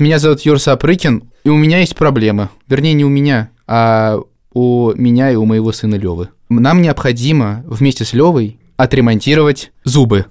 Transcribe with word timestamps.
Меня 0.00 0.18
зовут 0.18 0.40
Юр 0.40 0.58
Сапрыкин, 0.58 1.24
и 1.44 1.50
у 1.50 1.58
меня 1.58 1.80
есть 1.80 1.94
проблемы. 1.94 2.48
Вернее, 2.66 2.94
не 2.94 3.04
у 3.04 3.10
меня, 3.10 3.50
а 3.66 4.18
у 4.54 4.92
меня 4.94 5.30
и 5.30 5.34
у 5.34 5.44
моего 5.44 5.72
сына 5.72 5.96
Левы. 5.96 6.30
Нам 6.48 6.80
необходимо 6.80 7.62
вместе 7.66 8.06
с 8.06 8.14
Левой 8.14 8.58
отремонтировать 8.78 9.72
зубы. 9.84 10.24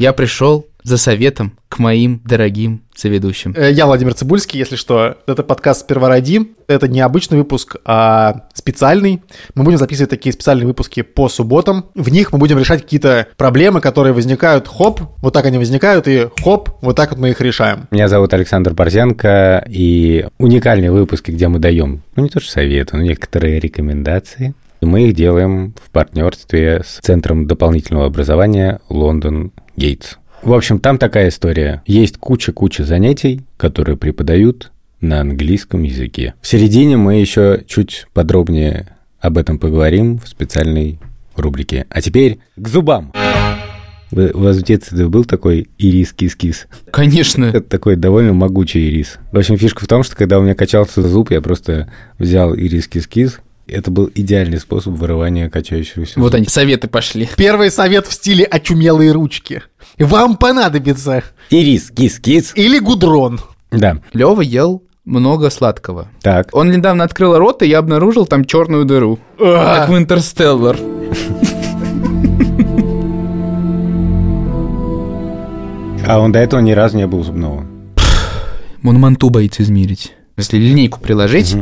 Я 0.00 0.14
пришел 0.14 0.66
за 0.82 0.96
советом 0.96 1.58
к 1.68 1.78
моим 1.78 2.22
дорогим 2.24 2.80
соведущим. 2.96 3.54
Э, 3.54 3.70
Я 3.70 3.84
Владимир 3.84 4.14
Цибульский, 4.14 4.58
если 4.58 4.76
что. 4.76 5.18
Это 5.26 5.42
подкаст 5.42 5.82
«Сперва 5.82 6.08
ради». 6.08 6.40
Это 6.68 6.88
не 6.88 7.02
обычный 7.02 7.36
выпуск, 7.36 7.76
а 7.84 8.46
специальный. 8.54 9.20
Мы 9.54 9.62
будем 9.62 9.76
записывать 9.76 10.08
такие 10.08 10.32
специальные 10.32 10.66
выпуски 10.66 11.02
по 11.02 11.28
субботам. 11.28 11.90
В 11.94 12.08
них 12.08 12.32
мы 12.32 12.38
будем 12.38 12.58
решать 12.58 12.80
какие-то 12.80 13.26
проблемы, 13.36 13.82
которые 13.82 14.14
возникают 14.14 14.68
хоп, 14.68 15.02
вот 15.18 15.34
так 15.34 15.44
они 15.44 15.58
возникают, 15.58 16.08
и 16.08 16.28
хоп, 16.42 16.70
вот 16.80 16.96
так 16.96 17.10
вот 17.10 17.18
мы 17.18 17.28
их 17.28 17.42
решаем. 17.42 17.86
Меня 17.90 18.08
зовут 18.08 18.32
Александр 18.32 18.72
Борзенко, 18.72 19.66
и 19.68 20.26
уникальные 20.38 20.92
выпуски, 20.92 21.30
где 21.30 21.48
мы 21.48 21.58
даем, 21.58 22.00
ну 22.16 22.22
не 22.22 22.30
то 22.30 22.40
что 22.40 22.50
советы, 22.50 22.96
но 22.96 23.02
некоторые 23.02 23.60
рекомендации. 23.60 24.54
Мы 24.80 25.08
их 25.08 25.14
делаем 25.14 25.74
в 25.82 25.90
партнерстве 25.90 26.82
с 26.84 27.00
Центром 27.00 27.46
дополнительного 27.46 28.06
образования 28.06 28.80
Лондон 28.88 29.52
Гейтс. 29.76 30.16
В 30.42 30.54
общем, 30.54 30.78
там 30.78 30.96
такая 30.96 31.28
история. 31.28 31.82
Есть 31.86 32.16
куча-куча 32.16 32.84
занятий, 32.84 33.42
которые 33.58 33.98
преподают 33.98 34.72
на 35.02 35.20
английском 35.20 35.82
языке. 35.82 36.34
В 36.40 36.46
середине 36.46 36.96
мы 36.96 37.16
еще 37.20 37.62
чуть 37.66 38.06
подробнее 38.14 38.96
об 39.20 39.36
этом 39.36 39.58
поговорим 39.58 40.18
в 40.18 40.26
специальной 40.28 40.98
рубрике. 41.36 41.86
А 41.90 42.00
теперь 42.00 42.38
к 42.56 42.68
зубам. 42.68 43.12
Вы, 44.10 44.30
у 44.32 44.40
вас 44.40 44.56
в 44.56 44.62
детстве 44.62 45.06
был 45.06 45.24
такой 45.24 45.68
ирис-кис-кис? 45.78 46.66
Конечно. 46.90 47.44
Это 47.44 47.60
такой 47.60 47.96
довольно 47.96 48.32
могучий 48.32 48.88
ирис. 48.88 49.18
В 49.30 49.38
общем, 49.38 49.56
фишка 49.56 49.84
в 49.84 49.88
том, 49.88 50.02
что 50.02 50.16
когда 50.16 50.38
у 50.38 50.42
меня 50.42 50.54
качался 50.54 51.02
зуб, 51.02 51.30
я 51.30 51.40
просто 51.40 51.92
взял 52.18 52.54
ирис-кис-кис. 52.54 53.40
Это 53.70 53.90
был 53.90 54.10
идеальный 54.14 54.58
способ 54.58 54.94
вырывания 54.94 55.48
качающегося 55.48 56.18
Вот 56.20 56.26
зуба. 56.26 56.36
они, 56.38 56.46
советы 56.46 56.88
пошли. 56.88 57.28
Первый 57.36 57.70
совет 57.70 58.06
в 58.06 58.12
стиле 58.12 58.44
«очумелые 58.44 59.12
ручки». 59.12 59.62
Вам 59.98 60.36
понадобится 60.36 61.22
Ирис-кис-кис. 61.50 62.52
или 62.54 62.78
гудрон. 62.78 63.40
Да, 63.70 63.98
Лева 64.12 64.40
ел 64.40 64.82
много 65.04 65.50
сладкого. 65.50 66.08
так. 66.22 66.48
Он 66.52 66.70
недавно 66.70 67.04
открыл 67.04 67.36
рот, 67.38 67.62
и 67.62 67.68
я 67.68 67.78
обнаружил 67.78 68.26
там 68.26 68.44
черную 68.44 68.84
дыру. 68.84 69.18
Как 69.38 69.88
в 69.88 69.96
Интерстеллар. 69.96 70.76
А 76.06 76.18
он 76.18 76.32
до 76.32 76.38
этого 76.40 76.60
ни 76.60 76.72
разу 76.72 76.96
не 76.96 77.06
был 77.06 77.22
зубного. 77.22 77.64
Он 78.82 78.98
манту 78.98 79.30
боится 79.30 79.62
измерить. 79.62 80.14
Если 80.40 80.58
линейку 80.58 81.00
приложить, 81.00 81.52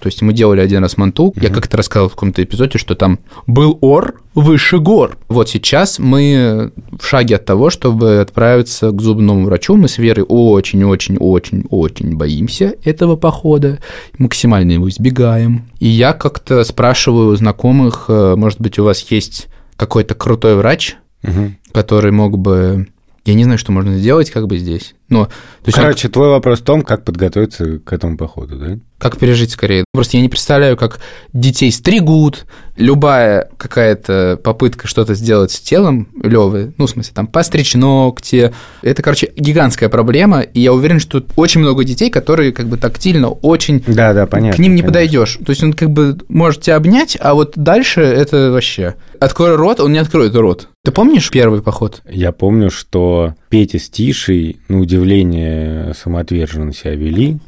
то 0.00 0.06
есть 0.06 0.22
мы 0.22 0.32
делали 0.32 0.60
один 0.60 0.82
раз 0.82 0.96
манту, 0.96 1.32
я 1.40 1.48
как-то 1.50 1.76
рассказывал 1.76 2.08
в 2.10 2.12
каком-то 2.14 2.42
эпизоде, 2.42 2.78
что 2.78 2.94
там 2.94 3.18
был 3.46 3.78
ор 3.80 4.20
выше 4.34 4.78
гор. 4.78 5.16
Вот 5.28 5.48
сейчас 5.48 5.98
мы 5.98 6.70
в 6.98 7.04
шаге 7.04 7.36
от 7.36 7.44
того, 7.44 7.70
чтобы 7.70 8.20
отправиться 8.20 8.90
к 8.90 9.00
зубному 9.02 9.44
врачу. 9.46 9.76
Мы 9.76 9.88
с 9.88 9.98
Верой 9.98 10.24
очень-очень-очень-очень 10.28 12.16
боимся 12.16 12.74
этого 12.84 13.16
похода, 13.16 13.78
максимально 14.18 14.72
его 14.72 14.88
избегаем. 14.88 15.68
И 15.80 15.88
я 15.88 16.12
как-то 16.12 16.64
спрашиваю 16.64 17.30
у 17.32 17.36
знакомых, 17.36 18.04
э, 18.08 18.34
может 18.36 18.60
быть, 18.60 18.78
у 18.78 18.84
вас 18.84 19.04
есть 19.10 19.48
какой-то 19.76 20.14
крутой 20.14 20.56
врач, 20.56 20.96
Мгм. 21.22 21.56
который 21.72 22.12
мог 22.12 22.38
бы... 22.38 22.86
Я 23.28 23.34
не 23.34 23.44
знаю, 23.44 23.58
что 23.58 23.72
можно 23.72 23.98
сделать 23.98 24.30
как 24.30 24.46
бы 24.46 24.56
здесь, 24.56 24.94
но... 25.10 25.26
То 25.26 25.32
есть 25.66 25.76
он 25.76 25.84
Короче, 25.84 26.08
твой 26.08 26.30
вопрос 26.30 26.60
в 26.60 26.64
том, 26.64 26.80
как 26.80 27.04
подготовиться 27.04 27.78
к 27.78 27.92
этому 27.92 28.16
походу, 28.16 28.56
да? 28.56 28.78
Как 28.98 29.16
пережить 29.16 29.52
скорее. 29.52 29.84
Просто 29.92 30.16
я 30.16 30.22
не 30.22 30.28
представляю, 30.28 30.76
как 30.76 31.00
детей 31.32 31.70
стригут, 31.70 32.46
любая 32.76 33.48
какая-то 33.56 34.38
попытка 34.42 34.86
что-то 34.86 35.14
сделать 35.14 35.50
с 35.52 35.60
телом 35.60 36.08
Левы, 36.22 36.72
ну, 36.78 36.86
в 36.86 36.90
смысле, 36.90 37.12
там, 37.14 37.26
постричь 37.26 37.74
ногти, 37.74 38.52
это, 38.82 39.02
короче, 39.02 39.32
гигантская 39.36 39.88
проблема, 39.88 40.40
и 40.40 40.60
я 40.60 40.72
уверен, 40.72 41.00
что 41.00 41.22
очень 41.36 41.60
много 41.60 41.84
детей, 41.84 42.10
которые 42.10 42.52
как 42.52 42.66
бы 42.66 42.76
тактильно 42.76 43.28
очень... 43.28 43.82
Да, 43.86 44.12
да, 44.12 44.26
понятно. 44.26 44.56
к 44.56 44.58
ним 44.58 44.74
не 44.74 44.82
конечно. 44.82 44.88
подойдешь. 44.88 45.38
То 45.44 45.50
есть 45.50 45.62
он 45.62 45.72
как 45.72 45.90
бы 45.90 46.18
может 46.28 46.62
тебя 46.62 46.76
обнять, 46.76 47.16
а 47.20 47.34
вот 47.34 47.52
дальше 47.56 48.00
это 48.00 48.50
вообще... 48.50 48.94
Открой 49.20 49.56
рот, 49.56 49.80
он 49.80 49.92
не 49.92 49.98
откроет 49.98 50.34
рот. 50.36 50.68
Ты 50.84 50.92
помнишь 50.92 51.28
первый 51.30 51.60
поход? 51.60 52.02
Я 52.08 52.30
помню, 52.30 52.70
что 52.70 53.34
Петя 53.48 53.80
с 53.80 53.90
Тишей, 53.90 54.60
на 54.68 54.78
удивление, 54.78 55.92
самоотверженно 56.00 56.72
себя 56.72 56.94
вели. 56.94 57.38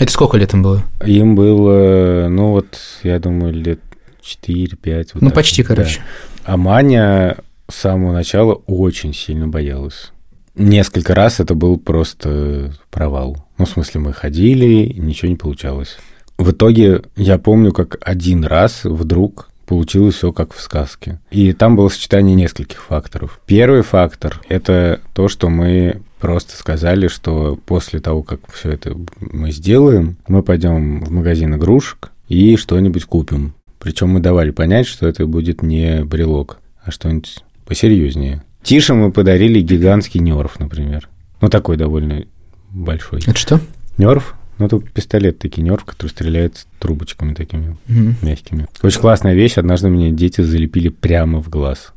Это 0.00 0.10
сколько 0.10 0.38
лет 0.38 0.54
им 0.54 0.62
было? 0.62 0.82
Им 1.04 1.34
было, 1.34 2.26
ну 2.30 2.52
вот, 2.52 2.78
я 3.02 3.18
думаю, 3.18 3.52
лет 3.52 3.80
4-5. 4.22 5.10
вот 5.12 5.22
ну, 5.22 5.28
так 5.28 5.34
почти, 5.34 5.62
вот, 5.62 5.68
да. 5.68 5.74
короче. 5.74 6.00
А 6.44 6.56
Маня 6.56 7.36
с 7.70 7.74
самого 7.76 8.12
начала 8.14 8.54
очень 8.66 9.12
сильно 9.12 9.46
боялась. 9.46 10.12
Несколько 10.54 11.14
раз 11.14 11.38
это 11.38 11.54
был 11.54 11.78
просто 11.78 12.72
провал. 12.90 13.46
Ну, 13.58 13.66
в 13.66 13.68
смысле, 13.68 14.00
мы 14.00 14.12
ходили, 14.14 14.90
ничего 14.96 15.28
не 15.28 15.36
получалось. 15.36 15.98
В 16.38 16.52
итоге 16.52 17.02
я 17.16 17.36
помню, 17.36 17.70
как 17.70 17.98
один 18.00 18.44
раз 18.44 18.84
вдруг 18.84 19.50
получилось 19.66 20.14
все 20.14 20.32
как 20.32 20.54
в 20.54 20.60
сказке. 20.62 21.20
И 21.30 21.52
там 21.52 21.76
было 21.76 21.90
сочетание 21.90 22.34
нескольких 22.34 22.82
факторов. 22.82 23.38
Первый 23.44 23.82
фактор– 23.82 24.40
это 24.48 25.00
то, 25.12 25.28
что 25.28 25.50
мы 25.50 26.00
просто 26.20 26.56
сказали, 26.56 27.08
что 27.08 27.58
после 27.66 28.00
того, 28.00 28.22
как 28.22 28.40
все 28.52 28.70
это 28.72 28.96
мы 29.20 29.50
сделаем, 29.50 30.16
мы 30.28 30.42
пойдем 30.42 31.02
в 31.04 31.10
магазин 31.10 31.54
игрушек 31.54 32.10
и 32.28 32.56
что-нибудь 32.56 33.04
купим. 33.04 33.54
Причем 33.78 34.10
мы 34.10 34.20
давали 34.20 34.50
понять, 34.50 34.86
что 34.86 35.06
это 35.08 35.26
будет 35.26 35.62
не 35.62 36.04
брелок, 36.04 36.58
а 36.84 36.90
что-нибудь 36.90 37.42
посерьезнее. 37.64 38.42
Тише 38.62 38.92
мы 38.94 39.10
подарили 39.10 39.60
гигантский 39.60 40.20
нерв, 40.20 40.60
например. 40.60 41.08
Ну, 41.40 41.48
такой 41.48 41.76
довольно 41.78 42.24
большой. 42.70 43.20
Это 43.20 43.36
что? 43.38 43.60
Нерв? 43.96 44.34
Ну, 44.58 44.66
это 44.66 44.78
пистолет 44.78 45.38
такой 45.38 45.64
нерв, 45.64 45.84
который 45.86 46.08
стреляет 46.08 46.66
трубочками 46.78 47.32
такими 47.32 47.78
Мгм. 47.88 48.16
мягкими. 48.20 48.66
Очень 48.82 49.00
классная 49.00 49.32
вещь. 49.32 49.56
Однажды 49.56 49.88
мне 49.88 50.10
дети 50.10 50.42
залепили 50.42 50.88
прямо 50.90 51.40
в 51.42 51.48
глаз. 51.48 51.94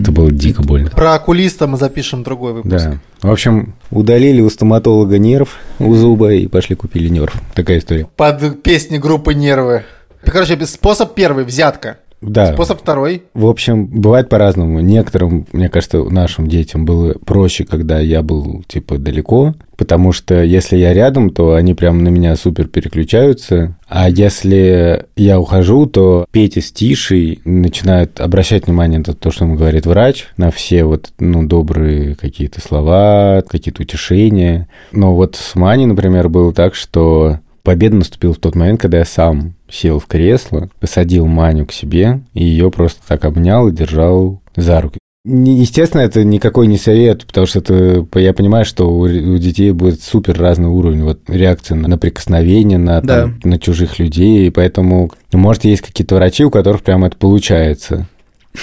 Это 0.00 0.12
было 0.12 0.30
дико 0.30 0.62
больно. 0.62 0.90
Про 0.90 1.14
окулиста 1.14 1.66
мы 1.66 1.78
запишем 1.78 2.22
другой 2.22 2.52
выпуск. 2.52 2.74
Да. 2.74 2.98
В 3.22 3.30
общем, 3.30 3.74
удалили 3.90 4.40
у 4.40 4.50
стоматолога 4.50 5.18
нерв 5.18 5.56
у 5.78 5.94
зуба 5.94 6.32
и 6.32 6.46
пошли 6.46 6.76
купили 6.76 7.08
нерв. 7.08 7.34
Такая 7.54 7.78
история. 7.78 8.06
Под 8.16 8.62
песни 8.62 8.98
группы 8.98 9.34
«Нервы». 9.34 9.84
Короче, 10.24 10.64
способ 10.66 11.14
первый– 11.14 11.44
взятка. 11.46 11.98
Да. 12.26 12.52
Способ 12.52 12.80
второй 12.80 13.22
В 13.34 13.46
общем, 13.46 13.86
бывает 13.86 14.28
по-разному. 14.28 14.80
Некоторым, 14.80 15.46
мне 15.52 15.68
кажется, 15.68 16.02
нашим 16.04 16.48
детям 16.48 16.84
было 16.84 17.14
проще, 17.24 17.64
когда 17.64 18.00
я 18.00 18.22
был, 18.22 18.64
типа, 18.66 18.98
далеко, 18.98 19.54
потому 19.76 20.12
что 20.12 20.42
если 20.42 20.76
я 20.76 20.92
рядом, 20.92 21.30
то 21.30 21.54
они 21.54 21.74
прям 21.74 22.02
на 22.02 22.08
меня 22.08 22.34
супер 22.36 22.66
переключаются, 22.66 23.76
а 23.88 24.08
если 24.10 25.06
я 25.16 25.38
ухожу, 25.38 25.86
то 25.86 26.26
Петя 26.30 26.60
с 26.60 26.72
Тишей 26.72 27.40
начинают 27.44 28.20
обращать 28.20 28.66
внимание 28.66 28.98
на 28.98 29.14
то, 29.14 29.30
что 29.30 29.44
ему 29.44 29.54
говорит 29.54 29.86
врач, 29.86 30.26
на 30.36 30.50
все 30.50 30.84
вот, 30.84 31.10
ну, 31.18 31.46
добрые 31.46 32.16
какие-то 32.16 32.60
слова, 32.60 33.42
какие-то 33.48 33.82
утешения. 33.82 34.68
Но 34.92 35.14
вот 35.14 35.36
с 35.36 35.54
Маней, 35.54 35.86
например, 35.86 36.28
было 36.28 36.52
так, 36.52 36.74
что 36.74 37.38
Победа 37.66 37.96
наступила 37.96 38.32
в 38.32 38.38
тот 38.38 38.54
момент, 38.54 38.80
когда 38.80 38.98
я 38.98 39.04
сам 39.04 39.54
сел 39.68 39.98
в 39.98 40.06
кресло, 40.06 40.70
посадил 40.78 41.26
Маню 41.26 41.66
к 41.66 41.72
себе 41.72 42.20
и 42.32 42.44
ее 42.44 42.70
просто 42.70 43.00
так 43.08 43.24
обнял 43.24 43.66
и 43.66 43.72
держал 43.72 44.40
за 44.54 44.80
руки. 44.80 45.00
Естественно, 45.24 46.02
это 46.02 46.22
никакой 46.22 46.68
не 46.68 46.78
совет, 46.78 47.26
потому 47.26 47.48
что 47.48 47.58
это, 47.58 48.06
я 48.14 48.32
понимаю, 48.32 48.64
что 48.64 48.88
у, 48.88 49.08
детей 49.08 49.72
будет 49.72 50.00
супер 50.00 50.38
разный 50.38 50.68
уровень 50.68 51.02
вот, 51.02 51.22
реакции 51.26 51.74
на, 51.74 51.88
на 51.88 51.98
прикосновение, 51.98 52.78
на, 52.78 53.02
там, 53.02 53.40
на 53.42 53.58
чужих 53.58 53.98
людей, 53.98 54.46
и 54.46 54.50
поэтому, 54.50 55.10
может, 55.32 55.64
есть 55.64 55.82
какие-то 55.82 56.14
врачи, 56.14 56.44
у 56.44 56.50
которых 56.52 56.82
прям 56.82 57.04
это 57.04 57.16
получается. 57.16 58.06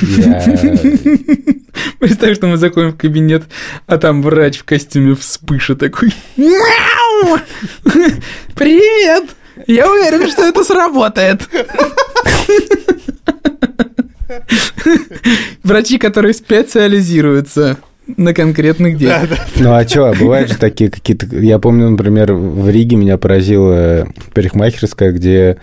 Я- 0.01 0.41
Представь, 1.99 2.35
что 2.37 2.47
мы 2.47 2.57
заходим 2.57 2.91
в 2.91 2.97
кабинет, 2.97 3.43
а 3.87 3.97
там 3.97 4.21
врач 4.21 4.57
в 4.59 4.63
костюме 4.63 5.15
вспыша 5.15 5.75
такой. 5.75 6.13
Мяу! 6.37 7.39
Привет! 8.55 9.25
Я 9.67 9.89
уверен, 9.91 10.29
что 10.29 10.43
это 10.45 10.63
сработает. 10.63 11.41
Врачи, 15.63 15.97
которые 15.97 16.33
специализируются 16.33 17.77
на 18.17 18.33
конкретных 18.33 18.97
детях. 18.97 19.39
Ну 19.55 19.73
а 19.73 19.87
что, 19.87 20.13
бывают 20.19 20.49
же 20.51 20.57
такие 20.57 20.89
какие-то... 20.89 21.25
Я 21.37 21.59
помню, 21.59 21.89
например, 21.89 22.33
в 22.33 22.69
Риге 22.69 22.95
меня 22.97 23.17
поразила 23.17 24.07
парикмахерская, 24.33 25.11
где 25.13 25.57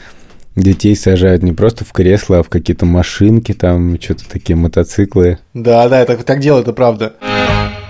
детей 0.56 0.97
сажают 0.97 1.43
не 1.43 1.52
просто 1.52 1.85
в 1.85 1.93
кресло, 1.93 2.38
а 2.38 2.43
в 2.43 2.49
какие-то 2.49 2.87
машинки, 2.87 3.52
там 3.52 4.00
что-то 4.00 4.29
такие 4.29 4.56
мотоциклы. 4.56 5.38
Да, 5.55 5.88
да, 5.88 6.05
так, 6.05 6.25
так 6.25 6.41
делают, 6.41 6.67
это 6.67 6.75
правда. 6.75 7.14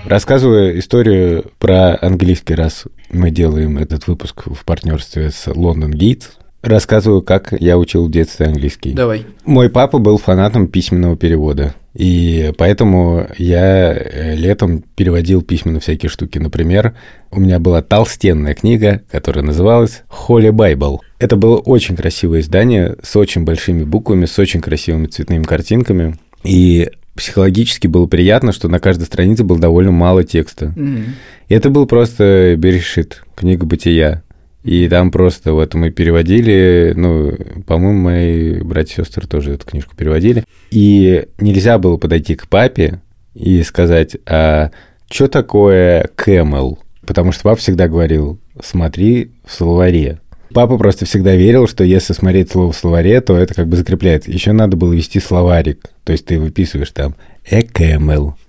Рассказываю 0.05 0.79
историю 0.79 1.45
про 1.59 1.97
английский, 2.01 2.55
раз 2.55 2.85
мы 3.11 3.29
делаем 3.29 3.77
этот 3.77 4.07
выпуск 4.07 4.47
в 4.47 4.65
партнерстве 4.65 5.31
с 5.31 5.47
London 5.47 5.91
Gates. 5.91 6.23
Рассказываю, 6.63 7.21
как 7.21 7.53
я 7.59 7.77
учил 7.77 8.07
в 8.07 8.11
детстве 8.11 8.45
английский. 8.45 8.93
Давай. 8.93 9.25
Мой 9.45 9.69
папа 9.69 9.97
был 9.97 10.17
фанатом 10.17 10.67
письменного 10.67 11.17
перевода. 11.17 11.73
И 11.93 12.53
поэтому 12.57 13.27
я 13.37 13.93
э, 13.93 14.35
летом 14.35 14.83
переводил 14.95 15.41
письменно 15.41 15.79
всякие 15.79 16.09
штуки. 16.09 16.37
Например, 16.37 16.93
у 17.31 17.39
меня 17.39 17.59
была 17.59 17.81
толстенная 17.81 18.53
книга, 18.53 19.01
которая 19.09 19.43
называлась 19.43 20.03
«Holy 20.27 20.51
Bible». 20.51 20.99
Это 21.19 21.35
было 21.37 21.57
очень 21.57 21.95
красивое 21.95 22.41
издание 22.41 22.97
с 23.01 23.15
очень 23.15 23.43
большими 23.43 23.83
буквами, 23.83 24.25
с 24.25 24.37
очень 24.37 24.61
красивыми 24.61 25.07
цветными 25.07 25.43
картинками. 25.43 26.17
И 26.43 26.89
психологически 27.15 27.87
было 27.87 28.05
приятно, 28.07 28.51
что 28.51 28.67
на 28.67 28.79
каждой 28.79 29.03
странице 29.03 29.43
было 29.43 29.59
довольно 29.59 29.91
мало 29.91 30.23
текста. 30.23 30.73
Мгм. 30.75 31.15
И 31.47 31.53
это 31.53 31.69
был 31.69 31.85
просто 31.85 32.55
Берешит, 32.57 33.23
книга 33.35 33.65
бытия. 33.65 34.23
И 34.63 34.87
там 34.89 35.09
просто 35.09 35.53
вот 35.53 35.73
мы 35.73 35.89
переводили, 35.89 36.93
ну, 36.95 37.33
по-моему, 37.65 37.99
мои 37.99 38.61
братья 38.61 39.01
и 39.01 39.05
сестры 39.05 39.27
тоже 39.27 39.53
эту 39.53 39.65
книжку 39.65 39.95
переводили. 39.95 40.43
И 40.69 41.25
нельзя 41.39 41.79
было 41.79 41.97
подойти 41.97 42.35
к 42.35 42.47
папе 42.47 43.01
и 43.33 43.63
сказать, 43.63 44.17
а 44.27 44.71
что 45.09 45.27
такое 45.27 46.09
camel? 46.15 46.77
Потому 47.11 47.33
что 47.33 47.43
папа 47.43 47.57
всегда 47.57 47.89
говорил, 47.89 48.39
смотри 48.63 49.31
в 49.43 49.51
словаре. 49.51 50.21
Папа 50.53 50.77
просто 50.77 51.03
всегда 51.05 51.35
верил, 51.35 51.67
что 51.67 51.83
если 51.83 52.13
смотреть 52.13 52.51
слово 52.51 52.71
в 52.71 52.77
словаре, 52.77 53.19
то 53.19 53.35
это 53.35 53.53
как 53.53 53.67
бы 53.67 53.75
закрепляется. 53.75 54.31
Еще 54.31 54.53
надо 54.53 54.77
было 54.77 54.93
вести 54.93 55.19
словарик. 55.19 55.89
То 56.05 56.13
есть 56.13 56.23
ты 56.25 56.39
выписываешь 56.39 56.91
там 56.91 57.15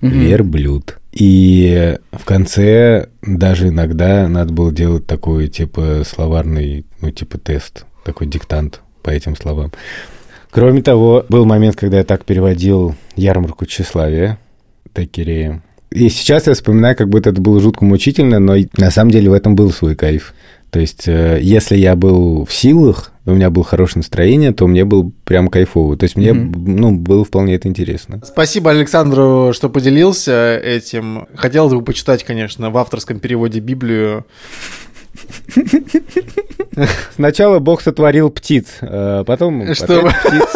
Мгм. 0.01 0.21
верблюд. 0.21 0.99
И 1.11 1.99
в 2.13 2.25
конце 2.25 3.09
даже 3.21 3.67
иногда 3.67 4.29
надо 4.29 4.53
было 4.53 4.71
делать 4.71 5.09
такой, 5.09 5.49
типа, 5.49 6.03
словарный, 6.07 6.87
ну, 7.01 7.11
типа, 7.11 7.39
тест, 7.39 7.85
такой 8.05 8.29
диктант 8.29 8.81
по 9.03 9.11
этим 9.11 9.35
словам. 9.35 9.73
Кроме 10.53 10.83
того, 10.83 11.25
был 11.29 11.47
момент, 11.47 11.75
когда 11.75 11.99
я 11.99 12.05
так 12.05 12.25
переводил 12.25 12.95
ярмарку 13.17 13.67
тщеславия 13.67 14.39
Текерея. 14.95 15.65
И 15.95 16.09
сейчас 16.09 16.47
я 16.47 16.55
вспоминаю, 16.55 16.97
как 16.97 17.09
будто 17.09 17.31
это 17.31 17.41
было 17.41 17.61
жутко 17.61 17.85
мучительно, 17.85 18.39
но 18.39 18.55
на 18.77 18.91
самом 18.91 19.11
деле 19.11 19.31
в 19.31 19.33
этом 19.33 19.55
был 19.55 19.71
свой 19.71 19.95
кайф. 19.95 20.35
То 20.71 20.81
есть, 20.81 21.07
э, 21.07 21.39
если 21.43 21.77
я 21.77 21.97
был 21.97 22.47
в 22.47 22.53
силах, 22.53 23.13
и 23.27 23.31
у 23.31 23.35
меня 23.35 23.51
было 23.51 23.63
хорошее 23.63 23.99
настроение, 24.01 24.53
то 24.53 24.67
мне 24.67 24.87
было 24.87 25.11
прям 25.25 25.49
кайфово. 25.49 25.99
То 25.99 26.05
есть, 26.05 26.17
мне, 26.17 26.33
Мгм. 26.33 26.77
ну, 26.77 26.97
было 26.97 27.25
вполне 27.27 27.55
это 27.57 27.69
интересно. 27.69 28.23
Спасибо 28.25 28.71
Александру, 28.71 29.53
что 29.53 29.69
поделился 29.69 30.57
этим. 30.59 31.27
Хотелось 31.35 31.75
бы 31.75 31.83
почитать, 31.83 32.25
конечно, 32.25 32.71
в 32.71 32.79
авторском 32.79 33.19
переводе 33.19 33.61
Библию. 33.61 34.25
Сначала 37.15 37.59
Бог 37.59 37.83
сотворил 37.83 38.31
птиц, 38.31 38.67
э, 38.81 39.25
потом 39.27 39.61
птиц, 39.63 40.53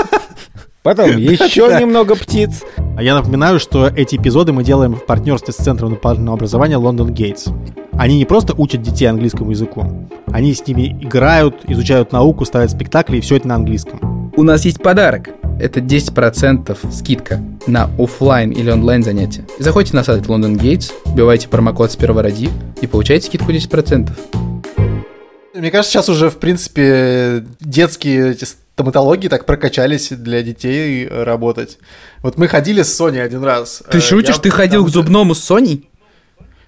потом 0.86 1.10
еще 1.16 1.76
немного 1.80 2.14
птиц. 2.14 2.62
А 2.96 3.02
я 3.02 3.16
напоминаю, 3.16 3.58
что 3.58 3.88
эти 3.88 4.14
эпизоды 4.14 4.52
мы 4.52 4.62
делаем 4.62 4.94
в 4.94 5.04
партнерстве 5.04 5.52
с 5.52 5.56
Центром 5.56 5.90
дополнительного 5.90 6.36
образования 6.36 6.76
London 6.76 7.08
Gates. 7.12 7.52
Они 7.98 8.16
не 8.16 8.24
просто 8.24 8.54
учат 8.56 8.82
детей 8.82 9.06
английскому 9.06 9.50
языку, 9.50 9.84
они 10.26 10.54
с 10.54 10.64
ними 10.66 10.96
играют, 11.02 11.56
изучают 11.66 12.12
науку, 12.12 12.44
ставят 12.44 12.70
спектакли, 12.70 13.16
и 13.16 13.20
все 13.20 13.36
это 13.36 13.48
на 13.48 13.56
английском. 13.56 14.30
У 14.36 14.42
нас 14.44 14.64
есть 14.64 14.80
подарок. 14.80 15.30
Это 15.58 15.80
10% 15.80 16.76
скидка 16.92 17.40
на 17.66 17.90
оффлайн 17.98 18.50
или 18.50 18.70
онлайн 18.70 19.02
занятия. 19.02 19.44
Заходите 19.58 19.96
на 19.96 20.04
сайт 20.04 20.26
London 20.26 20.56
Gates, 20.56 20.92
вбивайте 21.06 21.48
промокод 21.48 21.90
с 21.90 21.96
первого 21.96 22.22
ради 22.22 22.50
и 22.80 22.86
получайте 22.86 23.26
скидку 23.26 23.50
10%. 23.50 24.10
Мне 25.54 25.70
кажется, 25.70 25.92
сейчас 25.94 26.08
уже, 26.10 26.28
в 26.28 26.36
принципе, 26.36 27.44
детские 27.60 28.32
эти 28.32 28.44
стоматологии 28.86 29.28
так 29.28 29.46
прокачались 29.46 30.10
для 30.10 30.42
детей 30.42 31.08
работать. 31.08 31.78
Вот 32.22 32.36
мы 32.36 32.46
ходили 32.46 32.82
с 32.82 32.94
Соней 32.94 33.22
один 33.24 33.42
раз. 33.42 33.82
Ты 33.90 33.96
Э, 33.98 34.00
шутишь? 34.02 34.34
я- 34.36 34.40
Ты 34.42 34.50
ходил 34.50 34.82
к 34.82 34.88
там- 34.88 34.92
зубному 34.92 35.34
с 35.34 35.42
Соней? 35.42 35.88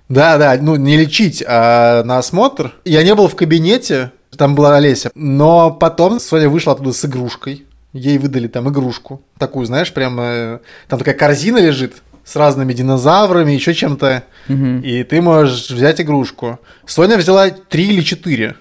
Да, 0.08 0.38
да, 0.38 0.56
ну 0.58 0.76
не 0.76 0.96
лечить, 0.96 1.44
а 1.46 2.02
на 2.04 2.16
осмотр. 2.16 2.72
Я 2.86 3.02
не 3.02 3.14
был 3.14 3.28
в 3.28 3.36
кабинете, 3.36 4.10
там 4.38 4.54
была 4.54 4.76
Олеся, 4.76 5.10
но 5.14 5.70
потом 5.70 6.18
Соня 6.18 6.48
вышла 6.48 6.72
оттуда 6.72 6.92
с 6.94 7.04
игрушкой. 7.04 7.66
Ей 7.92 8.16
выдали 8.16 8.48
там 8.48 8.70
игрушку. 8.70 9.20
Такую, 9.38 9.66
знаешь, 9.66 9.92
прям 9.92 10.18
э, 10.18 10.60
там 10.88 10.98
такая 10.98 11.14
корзина 11.14 11.58
лежит 11.58 11.96
с 12.24 12.36
разными 12.36 12.72
динозаврами, 12.72 13.52
еще 13.52 13.74
чем-то. 13.74 14.22
Мгм. 14.48 14.80
И 14.80 15.02
ты 15.02 15.20
можешь 15.20 15.68
взять 15.70 16.00
игрушку. 16.00 16.58
Соня 16.86 17.18
взяла 17.18 17.50
три 17.50 17.88
или 17.88 18.00
четыре. 18.00 18.54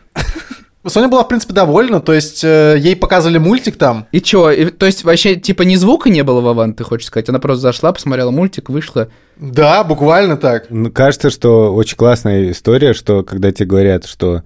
Соня 0.90 1.08
была, 1.08 1.24
в 1.24 1.28
принципе, 1.28 1.54
довольна, 1.54 2.00
то 2.02 2.14
есть 2.14 2.44
э, 2.44 2.76
ей 2.80 2.96
показывали 2.96 3.38
мультик 3.38 3.76
там. 3.78 4.08
И 4.12 4.22
чё? 4.22 4.50
И- 4.52 4.66
то 4.72 4.86
есть 4.86 5.04
вообще 5.04 5.36
типа 5.36 5.64
ни 5.64 5.76
звука 5.76 6.10
не 6.10 6.24
было 6.24 6.42
Вован, 6.42 6.74
ты 6.74 6.84
хочешь 6.84 7.08
сказать? 7.08 7.30
Она 7.30 7.40
просто 7.40 7.62
зашла, 7.62 7.92
посмотрела 7.94 8.32
мультик, 8.32 8.70
вышла. 8.70 9.10
Да, 9.38 9.84
буквально 9.84 10.38
так. 10.38 10.66
Ну, 10.70 10.92
кажется, 10.92 11.30
что 11.30 11.74
очень 11.74 11.96
классная 11.98 12.52
история, 12.52 12.94
что 12.94 13.24
когда 13.24 13.52
тебе 13.52 13.66
говорят, 13.68 14.06
что 14.06 14.44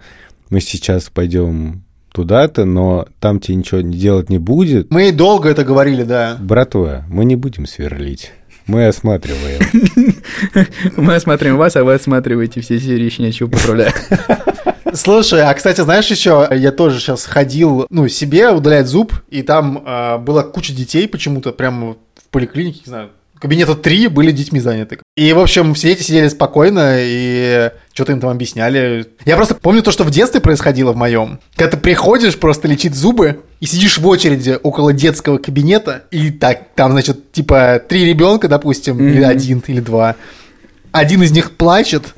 мы 0.50 0.60
сейчас 0.62 1.10
пойдем 1.10 1.84
туда-то, 2.14 2.66
но 2.66 3.06
там 3.22 3.40
тебе 3.40 3.56
ничего 3.56 3.80
не 3.82 3.98
делать 3.98 4.30
не 4.30 4.38
будет, 4.38 4.92
Мы 4.92 5.04
ей 5.04 5.12
долго 5.14 5.48
это 5.50 5.64
говорили, 5.64 6.04
да. 6.04 6.36
братва, 6.42 7.06
мы 7.10 7.24
не 7.24 7.38
будем 7.38 7.66
сверлить. 7.66 8.32
Мы 8.68 8.86
осматриваем. 8.88 9.60
Мы 10.96 11.16
осматриваем 11.16 11.58
вас, 11.58 11.76
а 11.76 11.84
вы 11.84 11.94
осматриваете 11.96 12.62
все 12.62 12.80
серии 12.80 13.10
щенячьего 13.10 13.50
патруля. 13.50 13.92
Слушай, 14.94 15.44
а 15.44 15.54
кстати, 15.54 15.82
знаешь 15.82 16.08
еще, 16.08 16.48
я 16.52 16.72
тоже 16.72 17.00
сейчас 17.00 17.26
ходил, 17.26 17.86
ну, 17.90 18.08
себе 18.08 18.50
удалять 18.50 18.88
зуб, 18.88 19.14
и 19.30 19.42
там 19.42 19.84
а, 19.86 20.18
была 20.18 20.44
куча 20.44 20.74
детей 20.74 21.08
почему-то 21.08 21.52
прямо 21.52 21.94
в 21.94 21.98
поликлинике, 22.30 22.82
не 22.86 22.90
знаю, 22.90 23.10
кабинета 23.40 23.76
три 23.76 24.08
были 24.08 24.32
детьми 24.32 24.60
заняты. 24.60 25.00
И, 25.18 25.34
в 25.34 25.40
общем, 25.40 25.74
все 25.74 25.90
дети 25.90 26.04
сидели 26.04 26.28
спокойно 26.28 26.98
и 27.00 27.72
что-то 27.94 28.12
им 28.12 28.20
там 28.20 28.30
объясняли. 28.30 29.08
Я 29.26 29.36
просто 29.36 29.56
помню 29.56 29.82
то, 29.82 29.92
что 29.92 30.04
в 30.04 30.12
детстве 30.12 30.40
происходило 30.40 30.92
в 30.92 30.96
моем. 30.96 31.40
Когда 31.56 31.72
ты 31.72 31.78
приходишь 31.78 32.38
просто 32.38 32.68
лечить 32.68 32.94
зубы 32.96 33.42
и 33.60 33.66
сидишь 33.66 33.98
в 33.98 34.08
очереди 34.08 34.60
около 34.62 34.94
детского 34.94 35.40
кабинета, 35.40 36.04
и 36.12 36.30
так, 36.30 36.68
там, 36.76 36.92
значит, 36.92 37.32
типа 37.32 37.82
три 37.88 38.06
ребенка, 38.06 38.48
допустим, 38.48 39.00
или 39.00 39.22
Мгм. 39.22 39.30
один, 39.30 39.64
или 39.68 39.80
два. 39.80 40.16
Один 40.92 41.24
из 41.24 41.32
них 41.32 41.52
плачет, 41.52 42.14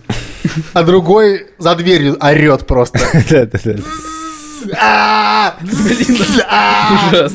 а 0.73 0.83
другой 0.83 1.47
за 1.57 1.75
дверью 1.75 2.17
орет 2.19 2.65
просто. 2.65 2.99
А, 4.79 5.57
а, 6.49 7.27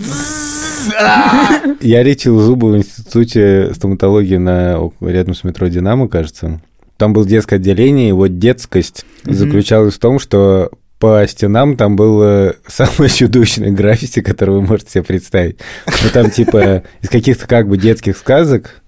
а. 0.99 1.77
Я 1.83 2.03
лечил 2.03 2.39
зубы 2.41 2.73
в 2.73 2.77
институте 2.79 3.75
стоматологии 3.75 4.39
на, 4.39 4.91
рядом 5.01 5.35
с 5.35 5.45
метро 5.45 5.69
«Динамо», 5.69 6.09
кажется. 6.09 6.61
Там 6.97 7.13
было 7.13 7.27
детское 7.27 7.57
отделение, 7.57 8.09
и 8.11 8.13
вот 8.13 8.39
детскость 8.39 9.05
заключалась 9.25 9.95
в 9.95 9.99
том, 9.99 10.19
что 10.19 10.71
по 10.99 11.25
стенам 11.29 11.77
там 11.77 11.97
было 11.97 12.57
самое 12.67 13.11
чудовищное 13.11 13.71
граффити, 13.71 14.21
которое 14.21 14.53
вы 14.53 14.63
можете 14.63 14.93
себе 14.93 15.05
представить. 15.05 15.59
Ну, 15.87 16.11
там 16.13 16.31
типа 16.31 16.83
из 17.03 17.09
каких-то 17.09 17.47
как 17.47 17.69
бы 17.69 17.77
детских 17.77 18.17
сказок, 18.17 18.83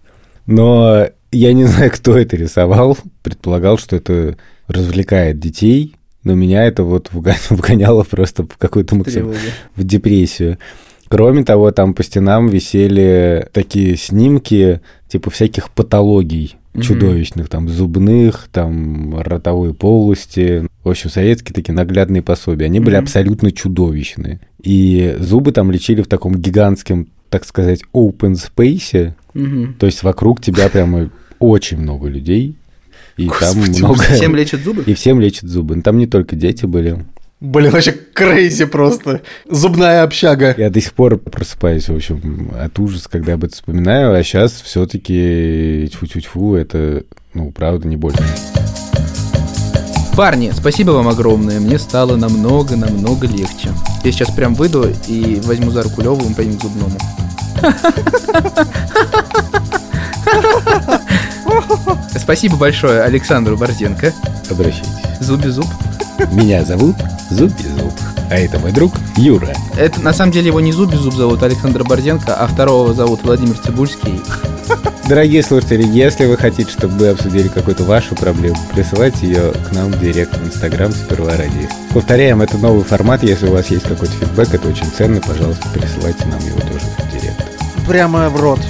но 0.46 1.08
я 1.32 1.52
не 1.52 1.64
знаю, 1.64 1.90
кто 1.90 2.16
это 2.16 2.36
рисовал. 2.36 2.96
Предполагал, 3.22 3.78
что 3.78 3.96
это 3.96 4.36
развлекает 4.68 5.38
детей, 5.38 5.94
но 6.24 6.34
меня 6.34 6.64
это 6.64 6.82
вот 6.84 7.10
вгоняло 7.50 8.04
просто 8.04 8.44
в 8.44 8.56
какую-то 8.58 8.94
максимум 8.96 9.34
в 9.76 9.84
депрессию. 9.84 10.58
Кроме 11.08 11.42
того, 11.44 11.70
там 11.72 11.92
по 11.94 12.04
стенам 12.04 12.48
висели 12.48 13.48
такие 13.52 13.96
снимки, 13.96 14.80
типа 15.08 15.30
всяких 15.30 15.70
патологий 15.70 16.56
Мгм. 16.72 16.82
чудовищных, 16.82 17.48
там 17.48 17.68
зубных, 17.68 18.48
там 18.52 19.18
ротовой 19.20 19.74
полости. 19.74 20.68
В 20.84 20.88
общем, 20.90 21.10
советские 21.10 21.52
такие 21.52 21.72
наглядные 21.72 22.22
пособия. 22.22 22.66
Они 22.66 22.78
были 22.78 22.94
Мгм. 22.94 23.02
абсолютно 23.04 23.50
чудовищные. 23.50 24.38
И 24.62 25.16
зубы 25.18 25.50
там 25.50 25.72
лечили 25.72 26.00
в 26.02 26.06
таком 26.06 26.36
гигантском, 26.36 27.08
так 27.28 27.44
сказать, 27.44 27.82
open 27.92 28.34
space. 28.36 29.14
То 29.32 29.86
есть 29.86 30.02
вокруг 30.02 30.40
тебя 30.40 30.68
прямо 30.68 31.10
очень 31.38 31.78
много 31.78 32.08
людей. 32.08 32.56
И 33.16 33.28
там 33.28 33.54
Господи, 33.54 33.82
много... 33.82 34.02
Всем 34.02 34.34
лечат 34.34 34.60
зубы? 34.60 34.82
И 34.86 34.94
всем 34.94 35.20
лечат 35.20 35.48
зубы. 35.48 35.76
Но 35.76 35.82
Там 35.82 35.98
не 35.98 36.06
только 36.06 36.36
дети 36.36 36.64
были. 36.64 37.04
Блин, 37.40 37.70
вообще 37.70 37.92
крейзи 37.92 38.66
просто. 38.66 39.22
Зубная 39.48 40.02
общага. 40.02 40.54
Я 40.58 40.68
до 40.68 40.80
сих 40.80 40.92
пор 40.92 41.16
просыпаюсь, 41.16 41.88
в 41.88 41.96
общем, 41.96 42.52
от 42.58 42.78
ужаса, 42.78 43.08
когда 43.10 43.34
об 43.34 43.44
этом 43.44 43.54
вспоминаю, 43.54 44.14
а 44.14 44.22
сейчас 44.22 44.60
все-таки 44.60 45.88
тьфу-тьфу-тьфу, 45.90 46.54
это, 46.54 47.04
ну, 47.32 47.50
правда, 47.50 47.88
не 47.88 47.96
больно. 47.96 48.20
Парни, 50.16 50.50
спасибо 50.54 50.90
вам 50.90 51.08
огромное. 51.08 51.60
Мне 51.60 51.78
стало 51.78 52.16
намного-намного 52.16 53.26
легче. 53.26 53.70
Я 54.04 54.12
сейчас 54.12 54.30
прям 54.30 54.54
выйду 54.54 54.92
и 55.08 55.40
возьму 55.44 55.70
за 55.70 55.82
руку 55.82 56.02
Леву 56.02 56.22
и 56.22 56.28
мы 56.28 56.34
пойдем 56.34 56.58
к 56.58 56.62
зубному. 56.62 56.98
Спасибо 62.20 62.56
большое 62.56 63.02
Александру 63.02 63.56
Борзенко. 63.56 64.12
Обращайтесь. 64.50 64.88
Зуби 65.20 65.48
зуб. 65.48 65.66
Меня 66.30 66.64
зовут 66.64 66.96
Зуби 67.30 67.62
Зуб. 67.78 67.92
А 68.30 68.38
это 68.38 68.58
мой 68.58 68.72
друг 68.72 68.92
Юра. 69.16 69.54
Это 69.76 70.00
на 70.00 70.12
самом 70.12 70.30
деле 70.30 70.48
его 70.48 70.60
не 70.60 70.70
Зуби 70.70 70.96
зуб 70.96 71.14
зовут, 71.14 71.42
Александр 71.42 71.82
Борзенко, 71.82 72.34
а 72.34 72.46
второго 72.46 72.94
зовут 72.94 73.22
Владимир 73.24 73.56
Цибульский. 73.58 74.20
Дорогие 75.08 75.42
слушатели, 75.42 75.82
если 75.84 76.26
вы 76.26 76.36
хотите, 76.36 76.70
чтобы 76.70 76.94
мы 76.94 77.08
обсудили 77.08 77.48
какую-то 77.48 77.82
вашу 77.82 78.14
проблему, 78.14 78.56
присылайте 78.72 79.26
ее 79.26 79.52
к 79.52 79.72
нам 79.72 79.90
в 79.90 79.98
директ 79.98 80.36
в 80.36 80.46
Инстаграм 80.46 80.92
сперва 80.92 81.36
ради. 81.36 81.68
Повторяем, 81.92 82.42
это 82.42 82.58
новый 82.58 82.84
формат. 82.84 83.24
Если 83.24 83.48
у 83.48 83.52
вас 83.52 83.66
есть 83.68 83.88
какой-то 83.88 84.12
фидбэк, 84.12 84.54
это 84.54 84.68
очень 84.68 84.86
ценно. 84.96 85.20
Пожалуйста, 85.20 85.66
присылайте 85.70 86.26
нам 86.26 86.38
его 86.46 86.60
тоже 86.60 86.84
в 86.98 87.12
директ. 87.12 87.44
Прямо 87.88 88.28
в 88.28 88.40
рот. 88.40 88.60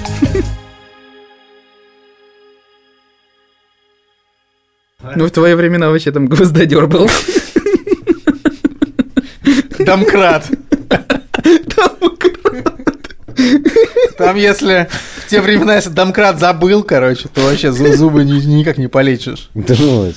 Ну, 5.17 5.27
в 5.27 5.31
твои 5.31 5.55
времена 5.55 5.91
вообще 5.91 6.13
там 6.13 6.27
гвоздодер 6.27 6.87
был. 6.87 7.09
Домкрат. 9.79 10.47
Там, 14.19 14.37
если 14.37 14.89
в 15.25 15.31
те 15.31 15.41
времена, 15.41 15.77
если 15.77 15.91
домкрат 15.91 16.39
забыл, 16.39 16.83
короче, 16.83 17.29
то 17.33 17.41
вообще 17.41 17.69
зу- 17.69 17.95
зубы 17.97 18.25
ни- 18.25 18.41
никак 18.45 18.77
не 18.79 18.89
полечишь. 18.89 19.49
Да 19.55 19.75
ну. 19.79 20.13